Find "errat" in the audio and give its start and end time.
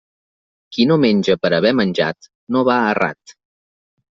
2.97-3.37